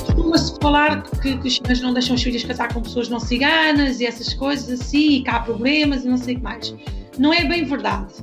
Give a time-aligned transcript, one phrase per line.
[0.00, 4.00] Costuma-se falar que, que os chineses não deixam os filhos casar com pessoas não ciganas
[4.00, 6.74] e essas coisas assim, e que há problemas e não sei o que mais.
[7.18, 8.14] Não é bem verdade.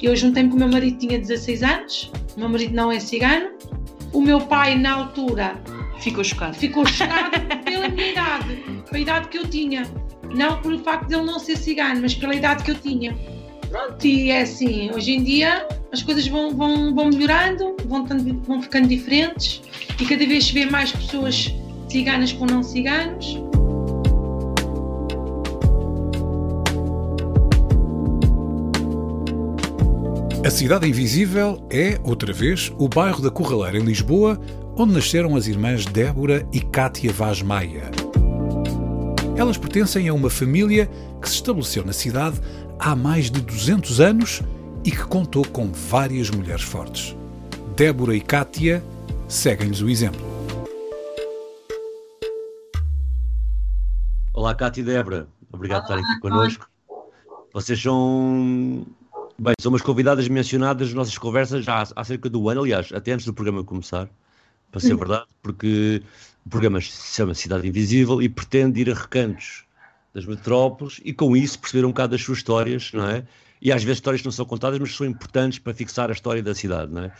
[0.00, 3.50] Eu juntei-me com o meu marido, tinha 16 anos, o meu marido não é cigano.
[4.12, 5.58] O meu pai, na altura,
[5.98, 6.54] Ficou chocado.
[6.54, 9.82] ficou chocado pela minha idade, pela idade que eu tinha.
[10.34, 13.16] Não pelo facto de ele não ser cigano, mas pela idade que eu tinha.
[13.74, 18.40] Pronto, e é assim, hoje em dia as coisas vão, vão, vão melhorando, vão, tando-
[18.46, 19.60] vão ficando diferentes
[20.00, 21.52] e cada vez se vê mais pessoas
[21.88, 23.36] ciganas com não ciganos.
[30.46, 34.38] A Cidade Invisível é, outra vez, o bairro da Corraleira, em Lisboa,
[34.76, 37.90] onde nasceram as irmãs Débora e Cátia Vaz Maia.
[39.36, 40.88] Elas pertencem a uma família
[41.20, 42.40] que se estabeleceu na cidade
[42.78, 44.42] há mais de 200 anos
[44.84, 47.16] e que contou com várias mulheres fortes.
[47.76, 48.82] Débora e Cátia
[49.28, 50.20] seguem-lhes o exemplo.
[54.32, 55.26] Olá, Cátia e Débora.
[55.52, 56.70] Obrigado por estarem aqui connosco.
[57.52, 58.86] Vocês são.
[59.36, 62.60] Bem, são umas convidadas mencionadas nas nossas conversas já há, há cerca de um ano,
[62.60, 64.08] aliás, até antes do programa começar,
[64.70, 66.02] para ser verdade, porque
[66.44, 69.64] o programa se chama Cidade Invisível e pretende ir a recantos
[70.14, 73.24] das metrópoles e com isso perceber um bocado das suas histórias, não é?
[73.60, 76.42] E às vezes histórias que não são contadas, mas são importantes para fixar a história
[76.42, 77.12] da cidade, não é?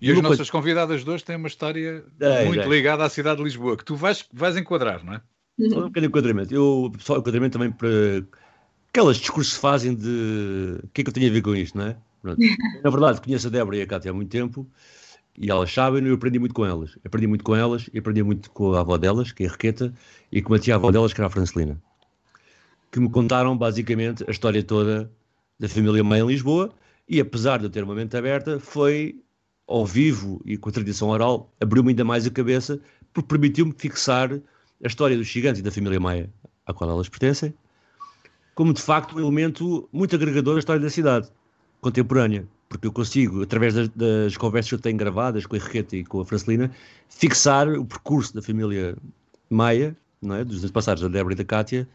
[0.00, 2.68] E as nossas convidadas de hoje têm uma história É, muito é.
[2.68, 5.20] ligada à cidade de Lisboa, que tu vais, vais enquadrar, não é?
[5.68, 6.54] Só um bocadinho de enquadramento.
[6.54, 7.88] Eu, só um enquadramento também para
[8.90, 11.76] aqueles discursos que fazem de o que é que eu tenho a ver com isto,
[11.76, 11.96] não é?
[12.22, 12.38] Pronto.
[12.84, 14.70] Na verdade, conheço a Débora e a Cátia há muito tempo
[15.40, 16.98] e elas sabem, eu aprendi muito com elas.
[17.04, 19.94] Aprendi muito com elas e aprendi muito com a avó delas, que é a Requeta,
[20.32, 21.80] e com a tia-avó delas, que era a Francelina,
[22.90, 25.10] que me contaram basicamente a história toda
[25.58, 26.72] da família Mãe em Lisboa
[27.08, 29.22] e apesar de eu ter uma mente aberta, foi
[29.66, 32.80] ao vivo e com a tradição oral, abriu-me ainda mais a cabeça,
[33.12, 36.30] porque permitiu-me fixar a história dos gigantes e da família Maia,
[36.66, 37.54] à qual elas pertencem,
[38.54, 41.28] como de facto um elemento muito agregador da história da cidade
[41.80, 45.96] contemporânea, porque eu consigo, através das, das conversas que eu tenho gravadas com a Henriqueta
[45.96, 46.70] e com a Francelina,
[47.08, 48.96] fixar o percurso da família
[49.48, 50.44] Maia, não é?
[50.44, 51.88] dos passados da Débora e da Cátia,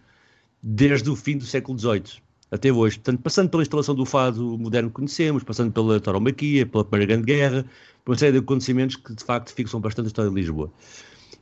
[0.62, 2.97] desde o fim do século XVIII até hoje.
[2.97, 7.25] Portanto, passando pela instalação do fado moderno que conhecemos, passando pela tauromaquia, pela Primeira Grande
[7.25, 7.66] Guerra,
[8.03, 10.72] por uma série de acontecimentos que de facto fixam bastante a história de Lisboa.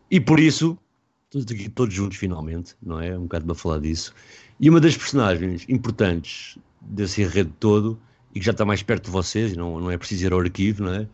[0.10, 0.78] E por isso,
[1.30, 3.18] todos aqui todos juntos finalmente, não é?
[3.18, 4.14] Um bocado para falar disso.
[4.60, 8.00] E uma das personagens importantes desse enredo todo,
[8.34, 10.40] e que já está mais perto de vocês, e não, não é preciso ir ao
[10.40, 11.08] arquivo, não é?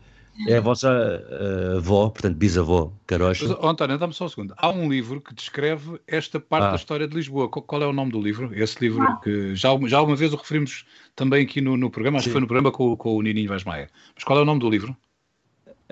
[0.46, 3.48] É a vossa eh, avó, portanto, bisavó, Carocha.
[3.48, 4.54] Mas, oh, António, dá-me só um segundo.
[4.56, 6.70] Há um livro que descreve esta parte Ah.
[6.70, 7.48] da história de Lisboa.
[7.48, 8.50] Qual, qual é o nome do livro?
[8.54, 10.86] Esse livro que já, já uma vez o referimos
[11.16, 12.34] também aqui no, no programa, acho que Sim.
[12.34, 13.90] foi no programa com, o- com o Nininho Vaz Maia.
[14.14, 14.96] Mas qual é o nome do livro?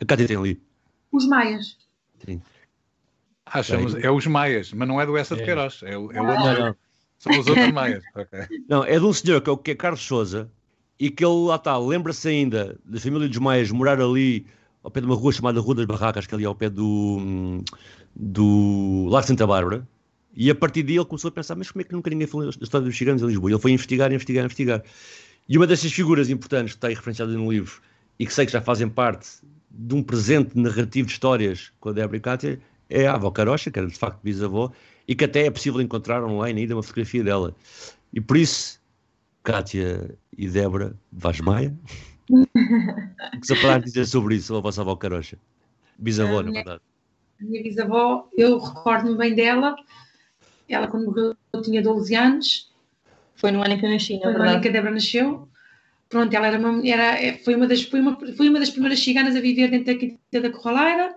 [0.00, 0.62] A Cátia tem ali.
[1.10, 1.76] Os maias.
[2.25, 2.41] Sim.
[3.47, 5.44] Ah, chama é Os Maias, mas não é do Essa de É.
[5.44, 5.81] Queiroz.
[5.82, 6.31] É, o- é o Ah.
[6.31, 6.44] outro.
[6.44, 6.76] Não, não.
[7.19, 8.04] São os outros Maias.
[8.15, 8.38] Ok.
[8.69, 10.48] Não, é de um senhor que é, o- que é Carlos Souza
[10.98, 14.46] e que ele lá está, lembra-se ainda da família dos Maias morar ali
[14.82, 17.18] ao pé de uma rua chamada Rua das Barracas, que é ali ao pé do,
[17.18, 17.62] hum,
[18.14, 19.86] do Lar Santa Bárbara.
[20.34, 22.46] E a partir daí ele começou a pensar, mas como é que nunca ninguém falou
[22.46, 23.50] da história dos gigantes em Lisboa?
[23.50, 24.82] E ele foi investigar, investigar, investigar.
[25.48, 27.80] E uma dessas figuras importantes que está aí referenciada no livro
[28.18, 29.28] e que sei que já fazem parte
[29.70, 33.70] de um presente narrativo de histórias com a Débora e Cátia é a avó Carocha,
[33.70, 34.70] que era de facto bisavó,
[35.08, 37.54] e que até é possível encontrar online ainda uma fotografia dela.
[38.12, 38.75] E por isso,
[39.51, 41.72] Cátia e Débora Vaz Maia,
[42.28, 42.45] o
[43.41, 45.39] que se para dizer sobre isso, a vossa avó Carocha?
[45.97, 46.81] Bisavó, na minha- verdade.
[47.41, 49.77] A minha bisavó, eu recordo-me bem dela.
[50.69, 52.72] Ela, quando morreu, eu tinha 12 anos.
[53.37, 54.63] Foi no ano em que eu nasci, na Foi no ano em verdade.
[54.63, 55.48] que a Débora nasceu.
[56.09, 58.98] Pronto, ela era uma, era, é, foi, uma das, foi, uma, foi uma das primeiras
[58.98, 61.15] ciganas a viver dentro da quinta da Corraleira.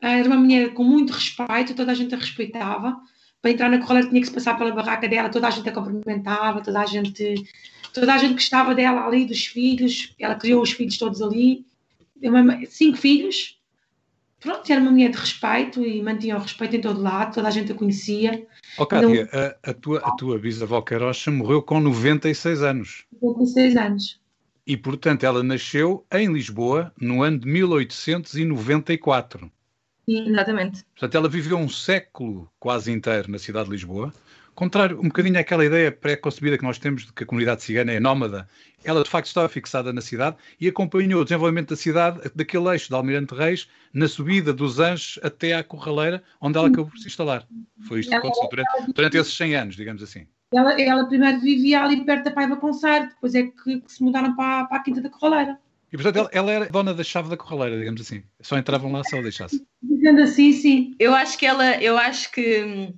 [0.00, 2.96] Ah, Era uma mulher com muito respeito, toda a gente a respeitava.
[3.44, 5.72] Para entrar na Corraleira tinha que se passar pela barraca dela, toda a gente a
[5.72, 7.44] cumprimentava, toda a gente,
[7.92, 10.14] toda a gente gostava dela ali, dos filhos.
[10.18, 11.66] Ela criou os filhos todos ali.
[12.22, 13.60] Uma- cinco filhos.
[14.40, 17.50] Pronto, era uma mulher de respeito e mantinha o respeito em todo lado, toda a
[17.50, 18.46] gente a conhecia.
[18.78, 23.04] Ó, Cátia, a, a tua, a tua bisavó Carocha morreu com 96 anos.
[23.20, 24.18] 56 anos.
[24.66, 29.52] E, portanto, ela nasceu em Lisboa no ano de 1894.
[30.08, 30.84] Sim, exatamente.
[30.84, 34.12] Portanto, ela viveu um século quase inteiro na cidade de Lisboa.
[34.54, 37.98] Contrário, um bocadinho àquela ideia pré-concebida que nós temos de que a comunidade cigana é
[37.98, 38.48] nómada.
[38.84, 42.88] Ela, de facto, estava fixada na cidade e acompanhou o desenvolvimento da cidade, daquele eixo
[42.88, 47.08] de Almirante Reis, na subida dos Anjos até à Corraleira, onde ela acabou por se
[47.08, 47.44] instalar.
[47.88, 50.26] Foi isto que aconteceu durante, durante esses 100 anos, digamos assim.
[50.52, 54.36] Ela, ela primeiro vivia ali perto da Paiva Concerto, depois é que, que se mudaram
[54.36, 55.58] para, para a Quinta da Corraleira.
[55.92, 58.22] E, portanto, ela, ela era dona da chave da Corraleira, digamos assim.
[58.40, 59.64] Só entravam lá se ela deixasse.
[59.82, 60.94] Dizendo assim, sim.
[60.98, 62.92] Eu acho que ela, eu acho que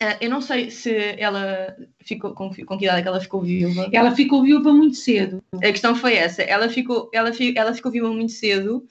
[0.00, 3.42] eh, eu não sei se ela ficou com, com que idade é que ela ficou
[3.42, 3.88] viúva.
[3.92, 5.42] Ela ficou viúva muito cedo.
[5.56, 6.42] A questão foi essa.
[6.42, 8.86] Ela ficou, ela, fi- ela ficou viúva muito cedo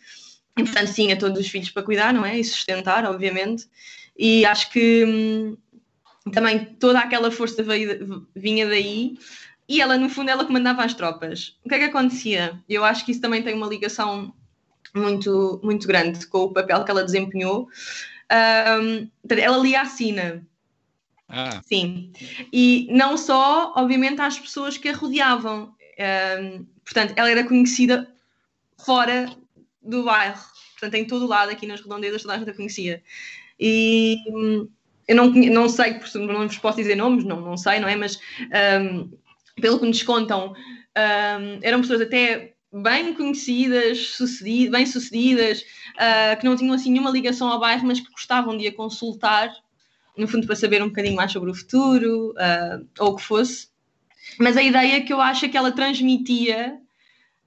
[0.57, 2.39] e, portanto, tinha todos os filhos para cuidar, não é?
[2.39, 3.65] E sustentar, obviamente.
[4.17, 5.57] E acho que hum,
[6.31, 9.17] também toda aquela força veio- vinha daí.
[9.73, 11.57] E ela, no fundo, ela comandava as tropas.
[11.65, 12.61] O que é que acontecia?
[12.69, 14.31] Eu acho que isso também tem uma ligação
[14.93, 17.67] muito, muito grande com o papel que ela desempenhou.
[18.29, 20.45] Portanto, ela lia a sina.
[21.27, 22.13] Ah, Sim.
[22.53, 25.73] E não só, obviamente, às pessoas que a rodeavam.
[25.97, 28.07] Ahm, portanto, ela era conhecida
[28.77, 29.35] fora
[29.81, 30.39] do bairro.
[30.73, 33.01] Portanto, em todo o lado, aqui nas redondezas, toda a gente a conhecia.
[33.59, 34.69] E hum,
[35.07, 37.95] eu não, não sei, não vos posso dizer nomes, não, não sei, não é?
[37.95, 38.19] Mas
[38.51, 39.09] ahm,
[39.61, 40.53] pelo que nos contam,
[40.95, 45.63] ahm, eram pessoas até bem conhecidas, sucedi- bem-sucedidas,
[45.97, 49.53] ah, que não tinham assim nenhuma ligação ao bairro, mas que gostavam de a consultar
[50.17, 53.67] no fundo para saber um bocadinho mais sobre o futuro, ah, ou o que fosse.
[54.39, 56.77] Mas a ideia que eu acho é que ela transmitia,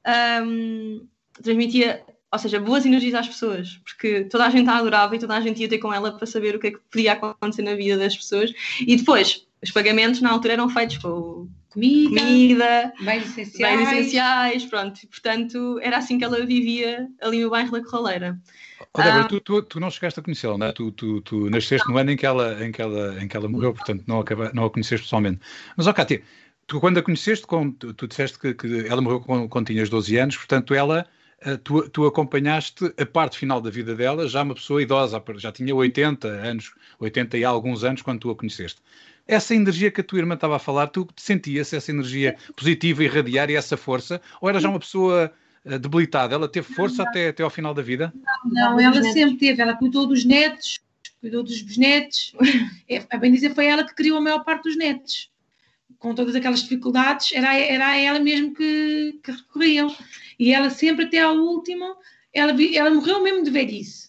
[0.05, 1.01] ahm,
[1.43, 5.37] transmitia, ou seja, boas energias às pessoas, porque toda a gente a adorava e toda
[5.37, 7.75] a gente ia ter com ela para saber o que é que podia acontecer na
[7.75, 8.53] vida das pessoas.
[8.81, 13.79] E depois, os pagamentos na altura eram feitos com Comida, comida, bens essenciais.
[13.79, 14.99] bens essenciais, pronto.
[15.09, 18.41] Portanto, era assim que ela vivia ali no bairro da Corraleira.
[18.95, 19.29] Oh, Débora, Ah.
[19.29, 20.73] tu, tu, tu não chegaste a conhecê-la, não é?
[20.73, 23.47] Tu, tu, tu nasceste no ano em que ela, em que ela, em que ela
[23.47, 25.41] morreu, portanto não, acaba, não a conheceste pessoalmente.
[25.77, 26.23] Mas, ó Cátia,
[26.67, 29.91] tu quando a conheceste, com, tu, tu disseste que, que ela morreu quando, quando tinhas
[29.91, 31.07] 12 anos, portanto ela,
[31.43, 35.53] eh, tu, tu acompanhaste a parte final da vida dela, já uma pessoa idosa, já
[35.53, 38.81] tinha 80 anos, 80 e alguns anos quando tu a conheceste.
[39.27, 43.51] Essa energia que a tua irmã estava a falar, tu sentias essa energia positiva, irradiar
[43.51, 44.21] e essa força?
[44.41, 45.33] Ou era já uma pessoa
[45.65, 46.35] eh, debilitada?
[46.35, 48.15] Ela teve força até, até ao final da vida?
[48.45, 50.81] Não, ela sempre teve, ela cuidou dos netos,
[51.21, 52.35] cuidou dos bisnetos.
[52.89, 55.29] É, a bem dizer, foi ela que criou a maior parte dos netos.
[55.99, 59.93] Com todas aquelas dificuldades, era, era a ela mesmo que, que recorriam.
[60.39, 61.97] E ela sempre, até ao último,
[62.33, 64.06] ela, ela morreu mesmo de velhice.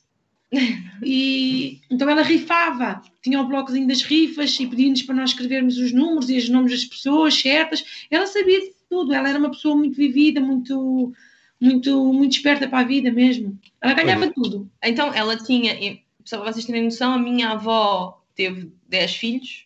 [1.03, 5.91] E então ela rifava, tinha o blocozinho das rifas e pedia-nos para nós escrevermos os
[5.91, 7.83] números e os nomes das pessoas certas.
[8.09, 11.13] Ela sabia de tudo, ela era uma pessoa muito vivida, muito,
[11.59, 13.59] muito, muito esperta para a vida mesmo.
[13.81, 14.69] Ela ganhava tudo.
[14.81, 19.65] Então, ela tinha, só para vocês terem noção, a minha avó teve 10 filhos,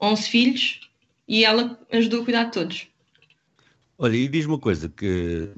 [0.00, 0.80] 11 filhos,
[1.26, 2.86] e ela ajudou a cuidar de todos.
[3.96, 5.50] Olha, e diz uma coisa, que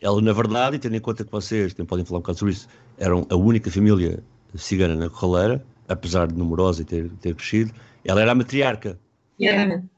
[0.00, 2.54] ela, na verdade, e tendo em conta que vocês, também podem falar um bocado sobre
[2.54, 2.68] isso,
[2.98, 4.22] eram a única família
[4.54, 7.72] cigana na Corraleira, apesar de numerosa e ter, ter crescido,
[8.04, 8.98] ela era a matriarca.
[9.38, 9.88] Exatamente.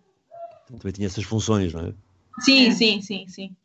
[0.69, 1.94] Também tinha essas funções, não é?
[2.41, 3.56] Sim, sim, sim, sim.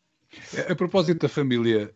[0.69, 1.91] A propósito da família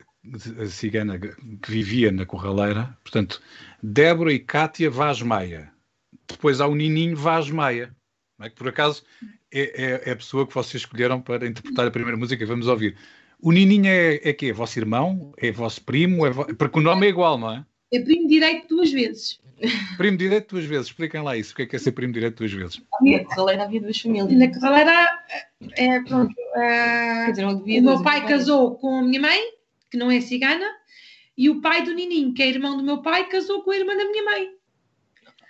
[0.67, 3.41] cigana que vivia na Corraleira, portanto,
[3.81, 5.71] Débora e Cátia Vaz Maia.
[6.27, 7.95] Depois há o Nininho Vaz Maia,
[8.37, 8.49] não é?
[8.49, 9.03] que por acaso
[9.51, 12.67] é, é- é a pessoa que vocês escolheram para interpretar a primeira música que vamos
[12.67, 12.97] ouvir.
[13.41, 14.47] O Nininho é, é quê?
[14.47, 15.33] É vosso irmão?
[15.37, 16.25] É vosso primo?
[16.25, 16.45] É vo...
[16.55, 17.65] Porque o nome é igual, não é?
[17.91, 19.39] É primo direito duas vezes.
[19.97, 20.87] Primo direito duas vezes.
[20.87, 21.53] Expliquem lá isso.
[21.53, 22.81] O que é que é ser primo direito duas vezes?
[23.01, 24.31] Na Corraleira havia duas famílias.
[24.31, 25.23] Na Corraleira,
[25.77, 28.39] é, pronto, Quer dizer, não o meu duas pai famílias.
[28.39, 29.39] casou com a minha mãe,
[29.89, 30.65] que não é cigana,
[31.37, 33.95] e o pai do Nininho, que é irmão do meu pai, casou com a irmã
[33.95, 34.49] da minha mãe.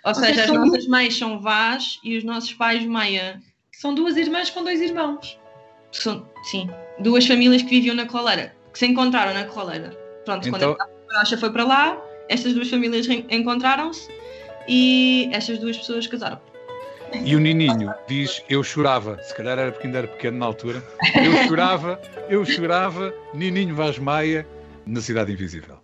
[0.04, 3.42] Ou seja, seja, as nossas mães são Vaz e os nossos pais Maia.
[3.72, 5.38] que São duas irmãs com dois irmãos.
[5.90, 6.68] São, sim,
[7.00, 9.90] duas famílias que viviam na Corraleira, que se encontraram na Corraleira.
[10.24, 14.08] Pronto, Então- quando a Rocha foi para lá, estas duas famílias encontraram-se
[14.68, 16.40] e estas duas pessoas casaram.
[17.24, 19.16] E o Nininho diz: Eu chorava.
[19.22, 20.82] Se calhar era porque ainda era pequeno na altura.
[21.14, 23.14] Eu chorava, eu chorava.
[23.32, 24.46] Nininho Vaz Maia,
[24.84, 25.78] na Cidade Invisível.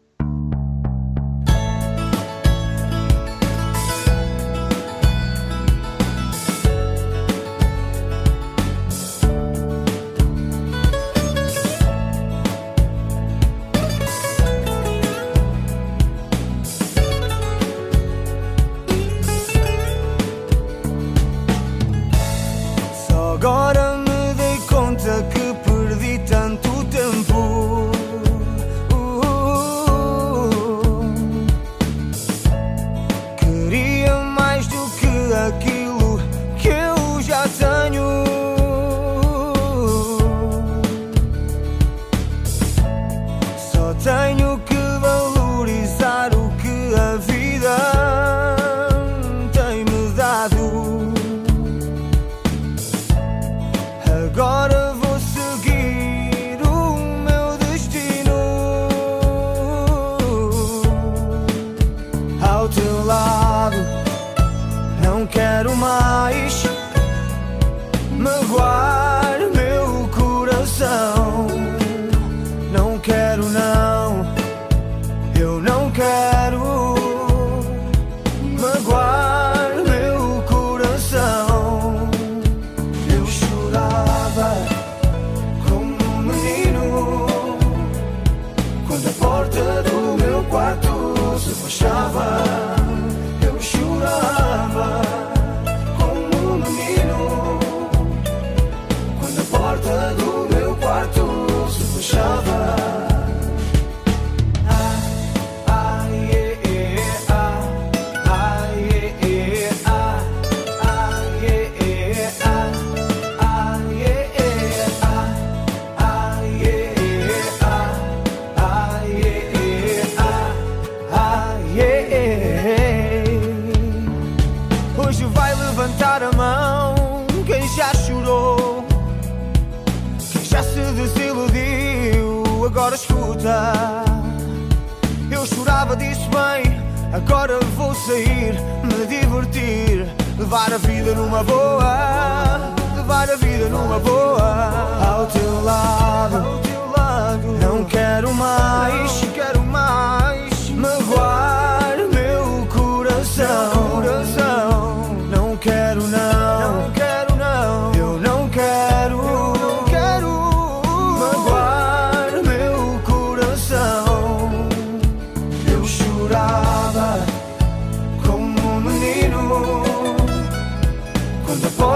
[138.06, 140.06] Sair, me divertir,
[140.36, 144.70] levar a vida numa boa, levar a vida numa boa.
[145.06, 151.51] Ao teu lado, ao teu lado, não quero mais, quero mais, magoar meu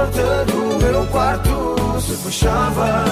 [0.07, 3.05] porta do meu quarto se fechava.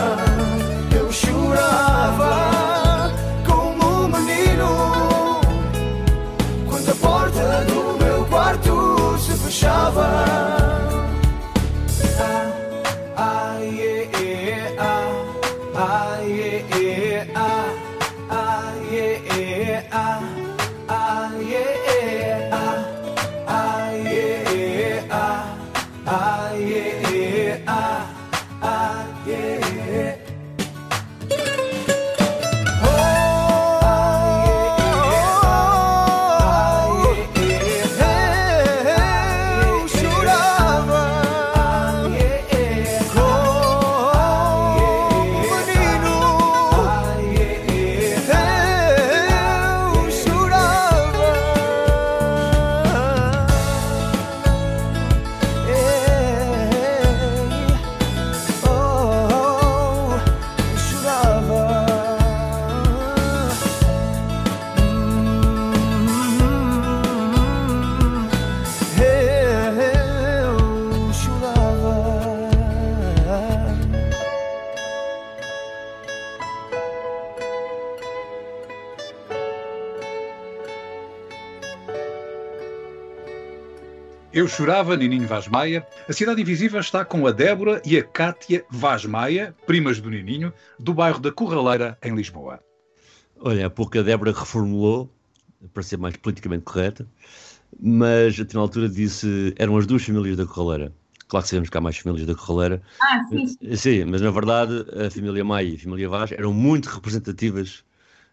[0.97, 2.54] Eu chorava
[84.35, 85.87] Eu chorava, Nininho Vaz Maia.
[86.09, 90.53] A Cidade Invisível está com a Débora e a Cátia Vaz Maia, primas do Nininho,
[90.77, 92.59] do bairro da Corraleira, em Lisboa.
[93.39, 95.09] Olha, há pouco a Débora reformulou,
[95.73, 97.07] para ser mais politicamente correta,
[97.79, 100.93] mas até na altura disse eram as duas famílias da Corraleira.
[101.29, 102.83] Claro que sabemos que há mais famílias da Corraleira.
[103.01, 103.77] Ah, sim, sim.
[103.77, 107.85] Sim, mas na verdade a família Maia e a família Vaz eram muito representativas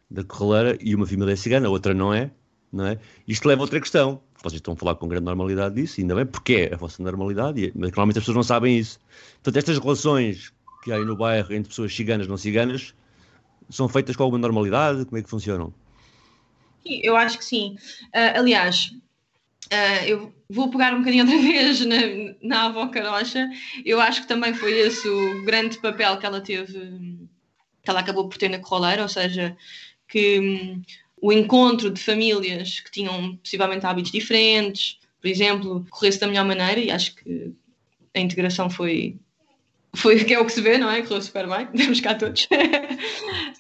[0.09, 2.31] da Corraleira e uma família é cigana, a outra não é,
[2.73, 2.97] não é?
[3.27, 4.19] Isto leva a outra questão.
[4.43, 7.71] Vocês estão a falar com grande normalidade disso, ainda bem, porque é a vossa normalidade,
[7.75, 8.99] mas normalmente as pessoas não sabem isso.
[9.35, 10.51] Portanto, estas relações
[10.83, 12.93] que há aí no bairro entre pessoas ciganas e não ciganas
[13.69, 15.05] são feitas com alguma normalidade?
[15.05, 15.73] Como é que funcionam?
[16.85, 17.77] Eu acho que sim.
[18.13, 18.91] Ah, aliás,
[19.71, 21.95] ah, eu vou pegar um bocadinho outra vez na,
[22.41, 23.49] na avó Carocha.
[23.85, 26.73] Eu acho que também foi esse o grande papel que ela teve,
[27.83, 29.55] que ela acabou por ter na Corroleira, ou seja,
[30.07, 30.81] que hum,
[31.21, 36.79] o encontro de famílias que tinham possivelmente hábitos diferentes, por exemplo, corresse da melhor maneira,
[36.81, 37.53] e acho que
[38.15, 39.17] a integração foi.
[39.93, 41.01] Foi que é o que se vê, não é?
[41.01, 42.47] Correu super bem, temos cá todos.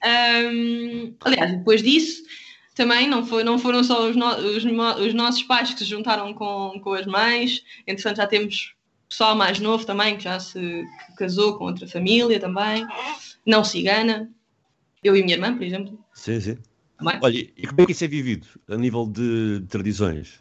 [0.03, 2.23] Hum, aliás, depois disso,
[2.73, 4.63] também não, foi, não foram só os, no- os
[5.05, 8.73] os nossos pais que se juntaram com, com as mães, entretanto já temos
[9.07, 10.83] pessoal mais novo também que já se
[11.17, 12.85] casou com outra família também,
[13.45, 14.31] não cigana,
[15.03, 15.99] eu e minha irmã, por exemplo.
[16.13, 16.57] Sim, sim.
[17.01, 17.19] Também.
[17.21, 20.39] Olha, e como é que isso é vivido a nível de tradições?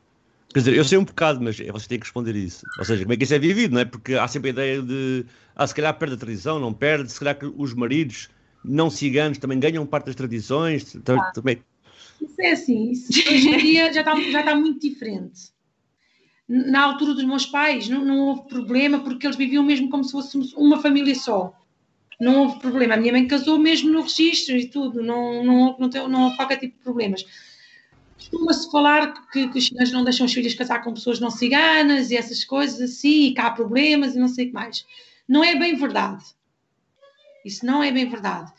[0.52, 2.66] Quer dizer, eu sei um bocado, mas vocês têm que responder isso.
[2.78, 3.84] Ou seja, como é que isso é vivido, não é?
[3.84, 5.24] Porque há sempre a ideia de,
[5.54, 8.28] ah, se calhar perde a tradição, não perde, se calhar que os maridos
[8.64, 10.92] não ciganos também ganham parte das tradições.
[11.04, 11.62] Também, também-
[12.20, 15.50] Isso é assim, isso hoje em dia já está, já está muito diferente.
[16.48, 20.10] Na altura dos meus pais não, não houve problema porque eles viviam mesmo como se
[20.10, 21.56] fosse uma família só.
[22.20, 22.94] Não houve problema.
[22.94, 26.24] A minha mãe casou mesmo no registro e tudo, não, não, houve- não, tem, não
[26.24, 27.24] houve qualquer tipo de problemas.
[28.16, 32.10] Costuma-se falar que, que os chineses não deixam os filhos casar com pessoas não ciganas
[32.10, 34.84] e essas coisas assim, e que há problemas e não sei o que mais.
[35.26, 36.22] Não é bem verdade.
[37.44, 38.52] Isso não é bem verdade.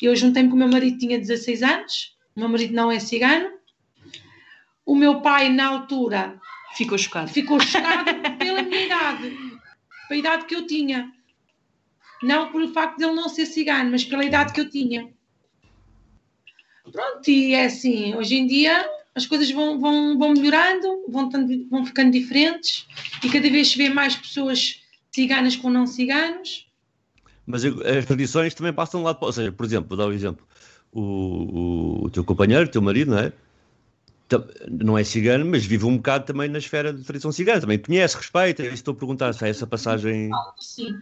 [0.00, 3.50] Eu juntei-me com o meu marido, tinha 16 anos, o meu marido não é cigano.
[4.86, 6.40] O meu pai, na altura,
[6.76, 7.28] Ficou chocado.
[7.28, 8.04] ficou chocado
[8.38, 9.36] pela minha idade,
[10.08, 11.12] pela idade que eu tinha.
[12.22, 15.08] Não pelo facto de ele não ser cigano, mas pela idade que eu tinha.
[16.90, 21.68] Pronto, e é assim, hoje em dia as coisas vão, vão, vão melhorando, vão, tando-
[21.68, 22.86] vão ficando diferentes
[23.22, 26.66] e cada vez se vê mais pessoas ciganas com não ciganos.
[27.46, 30.06] Mas as tradições também passam de um lado para Ou seja, por exemplo, vou dar
[30.06, 30.46] um exemplo.
[30.92, 33.32] O, o, o teu companheiro, o teu marido, não é?
[34.70, 37.60] Não é cigano, mas vive um bocado também na esfera de tradição cigana.
[37.62, 38.62] Também conhece, respeita.
[38.62, 40.30] É isso estou a perguntar se há essa passagem.
[40.58, 41.00] Sim.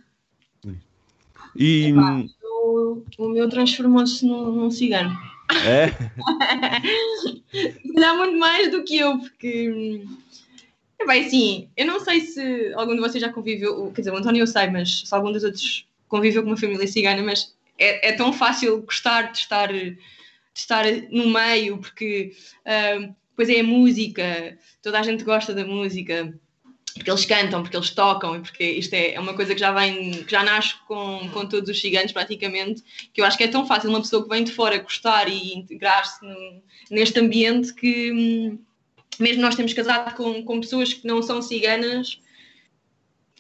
[1.59, 5.17] E, Eu, meu, o meu transformou-se num, num cigano.
[5.65, 5.91] É?
[7.95, 10.05] Calhar muito mais do que eu, porque.
[10.99, 14.17] É bem, assim, eu não sei se algum de vocês já conviveu, quer dizer, o
[14.17, 18.09] António eu sei, mas se algum dos outros conviveu com uma família cigana, mas é,
[18.09, 19.99] é tão fácil gostar de estar, de
[20.55, 22.33] estar no meio, porque
[22.65, 26.35] uh, depois é a música, toda a gente gosta da música,
[26.97, 29.73] porque eles cantam, porque eles tocam, e porque isto é, é uma coisa que já
[29.73, 32.83] vem, que já nasce com, com todos os gigantes praticamente,
[33.13, 35.55] que eu acho que é tão fácil uma pessoa que vem de fora gostar e
[35.55, 36.19] integrar-se
[36.91, 38.59] neste ambiente que hum,
[39.19, 42.21] mesmo nós temos casado com, com pessoas que não são ciganas,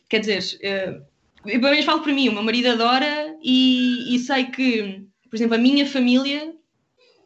[0.08, 1.02] quer dizer, uh,
[1.46, 5.36] eu pelo menos falo para mim, o meu marido adora e, e sei que, por
[5.36, 6.54] exemplo, a minha família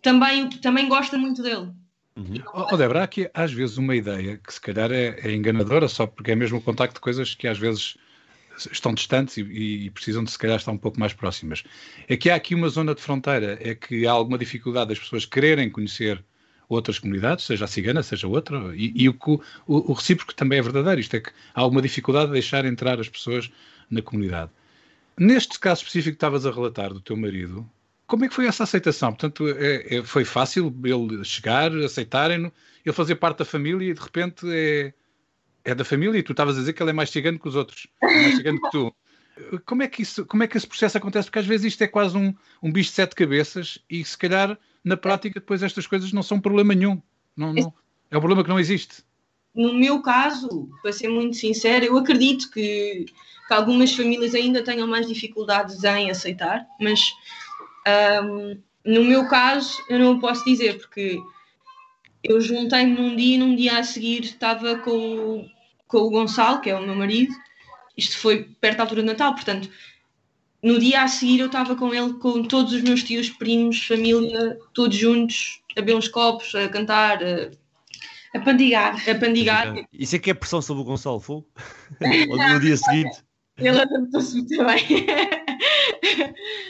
[0.03, 1.71] também, também gosta muito dele.
[2.21, 2.67] Uhum.
[2.71, 6.07] Oh, Débora, há aqui às vezes uma ideia que se calhar é, é, enganadora, só
[6.07, 7.97] porque é mesmo o contacto de coisas que às vezes
[8.71, 9.43] estão distantes e,
[9.87, 11.65] e, precisam de se calhar estar um pouco mais próximas.
[12.07, 15.25] É que há aqui uma zona de fronteira, é que há alguma dificuldade das pessoas
[15.25, 16.23] quererem conhecer
[16.69, 19.17] outras comunidades, seja a cigana, seja outra, e, e o,
[19.67, 23.01] o, o recíproco também é verdadeiro, isto é que há alguma dificuldade de deixar entrar
[23.01, 23.51] as pessoas
[23.91, 24.51] na comunidade.
[25.19, 27.69] Neste caso específico que estavas a relatar do teu marido,
[28.11, 29.13] como é que foi essa aceitação?
[29.13, 32.53] Portanto, é, é, foi fácil ele chegar, aceitarem-no,
[32.85, 34.93] ele fazer parte da família e de repente é,
[35.65, 37.55] é da família e tu estavas a dizer que ele é mais cigano que os
[37.55, 38.93] outros, é mais cigano que tu.
[39.65, 41.29] Como é que, isso, como é que esse processo acontece?
[41.29, 44.59] Porque às vezes isto é quase um, um bicho de sete cabeças e se calhar
[44.85, 47.01] na prática depois estas coisas não são problema nenhum.
[47.37, 47.73] Não, não,
[48.11, 49.05] é um problema que não existe.
[49.55, 53.07] No meu caso, para ser muito sincero, eu acredito que,
[53.47, 57.13] que algumas famílias ainda tenham mais dificuldades em aceitar, mas
[57.87, 61.21] um, no meu caso, eu não o posso dizer, porque
[62.23, 65.49] eu juntei-me num dia e num dia a seguir estava com,
[65.87, 67.35] com o Gonçalo, que é o meu marido.
[67.97, 69.71] Isto foi perto da altura de Natal, portanto,
[70.63, 74.59] no dia a seguir eu estava com ele, com todos os meus tios, primos, família,
[74.75, 77.51] todos juntos, a beber uns copos, a cantar, a,
[78.35, 78.97] a pandigar.
[79.09, 79.75] A pandigar.
[79.93, 81.47] Isso é que é pressão sobre o Gonçalo Fogo?
[82.01, 83.25] no dia seguinte.
[83.57, 85.37] Ele adaptou-se muito bem.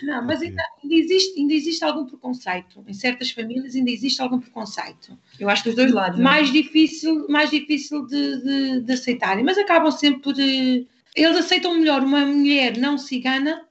[0.02, 2.84] Não, mas ainda, ainda, existe, ainda existe algum preconceito.
[2.86, 5.16] Em certas famílias ainda existe algum preconceito.
[5.38, 6.18] Eu acho que dos dois lados.
[6.18, 6.22] É?
[6.22, 10.34] Mais difícil, mais difícil de, de, de aceitarem, mas acabam sempre por.
[10.38, 13.66] Eh, eles aceitam melhor uma mulher não cigana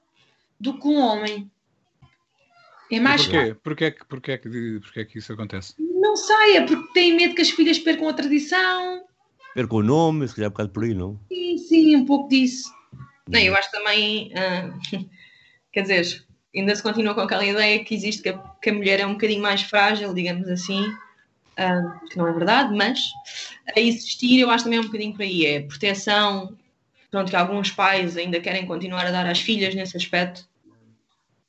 [0.58, 1.50] do que um homem.
[2.90, 3.54] É mais porquê?
[3.62, 5.74] Porquê, porquê, porquê, porquê, porquê que isso acontece?
[5.78, 9.04] Não sei, é porque têm medo que as filhas percam a tradição.
[9.54, 11.20] Percam o nome, se calhar um bocado por aí, não?
[11.28, 12.68] Sim, sim, um pouco disso.
[13.28, 14.32] Não, eu acho também.
[14.32, 15.08] Uh,
[15.72, 19.00] quer dizer, ainda se continua com aquela ideia que existe que a, que a mulher
[19.00, 23.10] é um bocadinho mais frágil, digamos assim, uh, que não é verdade, mas
[23.76, 26.56] a existir eu acho também é um bocadinho por aí, é proteção,
[27.10, 30.48] pronto, que alguns pais ainda querem continuar a dar às filhas nesse aspecto,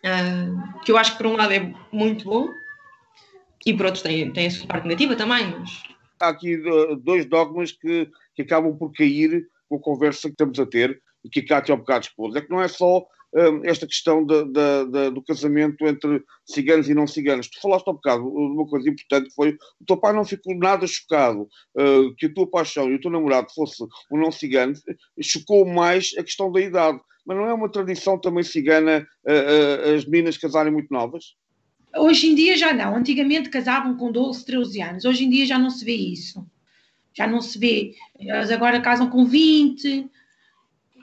[0.06, 2.50] uh, que eu acho que por um lado é muito bom,
[3.66, 5.84] e por outros tem, tem a sua parte negativa também, mas...
[6.20, 6.58] Há aqui
[7.02, 11.30] dois dogmas que, que acabam por cair com a conversa que estamos a ter, e
[11.30, 13.06] que a Cátia há um bocado expôs, é que não é só
[13.63, 17.50] esta questão do casamento entre ciganos e não ciganos.
[17.50, 20.26] Tu falaste há um bocado de uma coisa importante que foi o teu pai não
[20.26, 24.32] ficou nada chocado uh, que a tua paixão e o teu namorado fosse um não
[24.32, 24.74] cigano,
[25.22, 27.00] chocou mais a questão da idade.
[27.26, 31.36] Mas não é uma tradição também cigana uh, uh, as meninas casarem muito novas?
[31.96, 32.96] Hoje em dia já não.
[32.96, 35.06] Antigamente casavam com 12, 13 anos.
[35.06, 36.46] Hoje em dia já não se vê isso.
[37.13, 37.94] Já não se vê.
[38.20, 40.10] Elas agora casam com 20,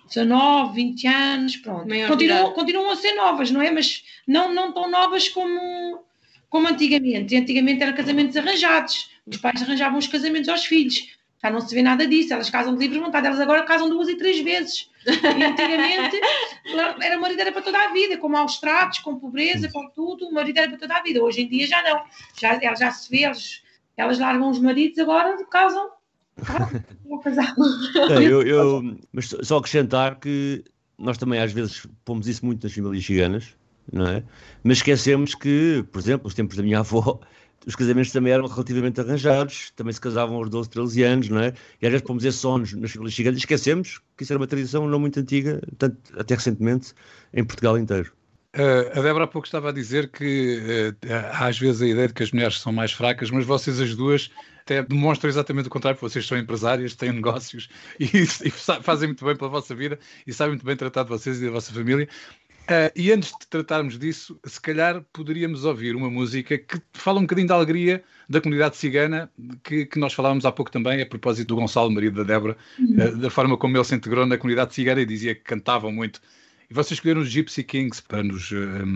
[0.08, 1.88] 19, 20 anos, pronto.
[2.06, 3.70] Continuam, continuam a ser novas, não é?
[3.70, 6.04] Mas não, não tão novas como,
[6.48, 7.36] como antigamente.
[7.36, 9.10] Antigamente eram casamentos arranjados.
[9.26, 11.16] Os pais arranjavam os casamentos aos filhos.
[11.42, 12.32] Já não se vê nada disso.
[12.32, 13.26] Elas casam de livre vontade.
[13.26, 14.90] Elas agora casam duas e três vezes.
[15.06, 16.20] E antigamente
[17.02, 20.26] era, o marido era para toda a vida, com maus tratos, com pobreza, com tudo.
[20.26, 21.22] O marido era para toda a vida.
[21.22, 22.02] Hoje em dia já não.
[22.40, 23.62] Já, já se vê, elas,
[23.96, 25.97] elas largam os maridos, agora casam
[28.08, 30.64] Não, eu, eu, mas só acrescentar que
[30.98, 33.56] nós também às vezes pomos isso muito nas famílias ciganas,
[33.92, 34.22] não é?
[34.62, 37.20] Mas esquecemos que, por exemplo, nos tempos da minha avó,
[37.66, 41.52] os casamentos também eram relativamente arranjados, também se casavam aos 12, 13 anos, não é?
[41.80, 44.46] E às vezes pomos esses sonos nas famílias ciganas e esquecemos que isso era uma
[44.46, 46.92] tradição não muito antiga, tanto, até recentemente,
[47.32, 48.12] em Portugal inteiro.
[48.56, 52.08] Uh, a Débora há pouco estava a dizer que uh, há às vezes a ideia
[52.08, 54.30] de que as mulheres são mais fracas, mas vocês as duas
[54.68, 59.34] até demonstram exatamente o contrário, vocês são empresárias, têm negócios e, e, fazem muito bem
[59.34, 62.06] pela vossa vida e sabem muito bem tratar de vocês e da vossa família.
[62.64, 67.22] Uh, e antes de tratarmos disso, se calhar poderíamos ouvir uma música que fala um
[67.22, 69.30] bocadinho da alegria da comunidade cigana,
[69.64, 72.94] que, que nós falávamos há pouco também, a propósito do Gonçalo, marido da Débora, uhum.
[72.94, 76.20] uh, da forma como ele se integrou na comunidade cigana e dizia que cantavam muito
[76.70, 78.86] E vocês escolheram os Gypsy Kings para nos uh,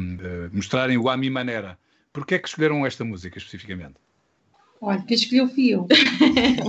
[0.53, 1.79] mostrarem o Ami Manera.
[2.13, 4.02] Porquê é que escolheram esta música especificamente?
[4.85, 5.87] Olha, quem escolheu fui eu.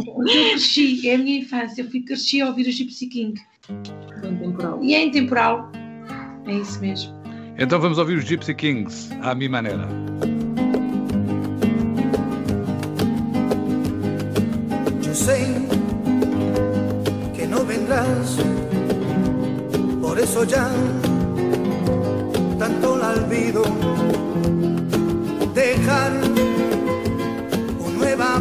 [0.05, 1.81] eu cresci, é a minha infância.
[1.81, 3.41] Eu fui cresci a ouvir o Gypsy King.
[4.23, 4.83] É intemporal.
[4.83, 5.71] E é intemporal.
[6.45, 7.11] É isso mesmo.
[7.57, 9.87] Então vamos ouvir os Gypsy Kings, à minha maneira.
[15.03, 15.47] Yo sé
[17.35, 18.37] que no vendrás,
[20.01, 20.69] por eso ya
[22.59, 23.63] tanto olvido.
[25.53, 26.52] Dejar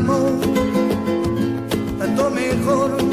[0.02, 0.32] amor,
[1.98, 3.11] tanto mejor,